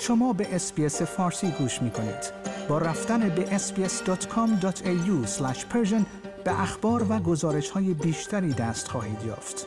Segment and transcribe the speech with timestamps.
[0.00, 2.32] شما به اسپیس فارسی گوش می کنید.
[2.68, 5.26] با رفتن به sbs.com.au
[6.44, 9.66] به اخبار و گزارش های بیشتری دست خواهید یافت.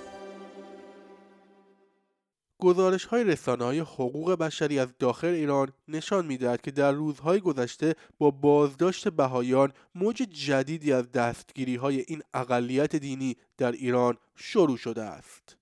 [2.59, 7.95] گزارش های رسانه های حقوق بشری از داخل ایران نشان می‌دهد که در روزهای گذشته
[8.17, 15.03] با بازداشت بهایان موج جدیدی از دستگیری های این اقلیت دینی در ایران شروع شده
[15.03, 15.55] است.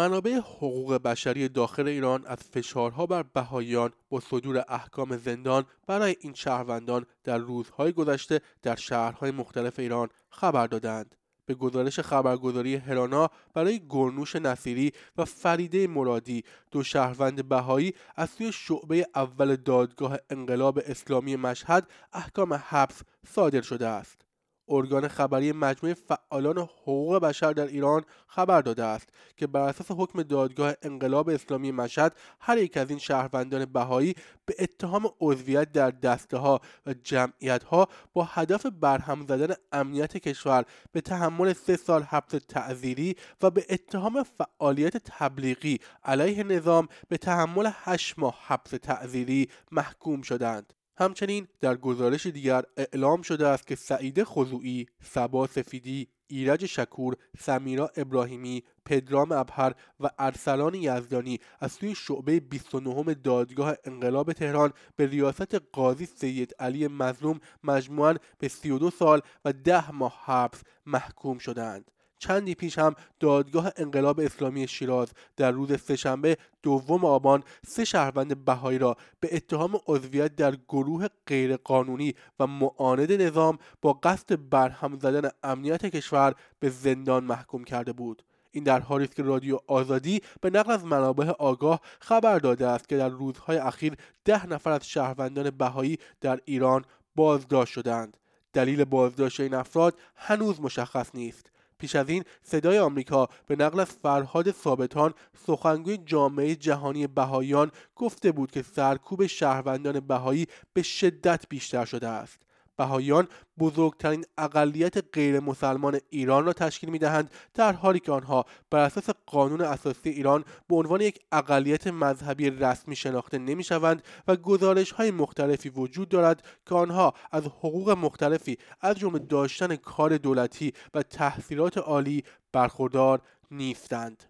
[0.00, 6.34] منابع حقوق بشری داخل ایران از فشارها بر بهاییان با صدور احکام زندان برای این
[6.34, 11.16] شهروندان در روزهای گذشته در شهرهای مختلف ایران خبر دادند.
[11.46, 18.52] به گزارش خبرگزاری هرانا برای گرنوش نصیری و فریده مرادی دو شهروند بهایی از سوی
[18.52, 24.29] شعبه اول دادگاه انقلاب اسلامی مشهد احکام حبس صادر شده است.
[24.70, 30.22] ارگان خبری مجموعه فعالان حقوق بشر در ایران خبر داده است که بر اساس حکم
[30.22, 34.14] دادگاه انقلاب اسلامی مشهد هر یک از این شهروندان بهایی
[34.46, 40.64] به اتهام عضویت در دسته ها و جمعیت ها با هدف برهم زدن امنیت کشور
[40.92, 47.70] به تحمل سه سال حبس تعذیری و به اتهام فعالیت تبلیغی علیه نظام به تحمل
[47.74, 50.79] هشت ماه حبس تعذیری محکوم شدند.
[51.00, 57.90] همچنین در گزارش دیگر اعلام شده است که سعید خضوعی، سبا سفیدی، ایرج شکور، سمیرا
[57.96, 65.54] ابراهیمی، پدرام ابهر و ارسلان یزدانی از سوی شعبه 29 دادگاه انقلاب تهران به ریاست
[65.54, 71.90] قاضی سید علی مظلوم مجموعاً به 32 سال و 10 ماه حبس محکوم شدند.
[72.20, 78.78] چندی پیش هم دادگاه انقلاب اسلامی شیراز در روز سهشنبه دوم آبان سه شهروند بهایی
[78.78, 85.86] را به اتهام عضویت در گروه غیرقانونی و معاند نظام با قصد برهم زدن امنیت
[85.86, 88.22] کشور به زندان محکوم کرده بود.
[88.50, 92.88] این در حالی است که رادیو آزادی به نقل از منابع آگاه خبر داده است
[92.88, 96.84] که در روزهای اخیر ده نفر از شهروندان بهایی در ایران
[97.16, 98.16] بازداشت شدند.
[98.52, 101.50] دلیل بازداشت این افراد هنوز مشخص نیست.
[101.80, 105.14] پیش از این صدای آمریکا به نقل از فرهاد ثابتان
[105.46, 112.49] سخنگوی جامعه جهانی بهاییان گفته بود که سرکوب شهروندان بهایی به شدت بیشتر شده است.
[112.76, 118.78] بهاییان بزرگترین اقلیت غیر مسلمان ایران را تشکیل می دهند در حالی که آنها بر
[118.78, 124.92] اساس قانون اساسی ایران به عنوان یک اقلیت مذهبی رسمی شناخته نمی شوند و گزارش
[124.92, 131.02] های مختلفی وجود دارد که آنها از حقوق مختلفی از جمله داشتن کار دولتی و
[131.02, 133.20] تحصیلات عالی برخوردار
[133.50, 134.29] نیستند.